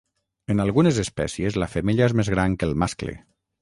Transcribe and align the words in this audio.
En 0.53 0.63
algunes 0.63 0.97
espècies 1.05 1.61
la 1.65 1.69
femella 1.77 2.07
és 2.11 2.19
més 2.23 2.35
gran 2.39 2.61
que 2.61 2.73
el 2.73 2.79
mascle. 2.87 3.19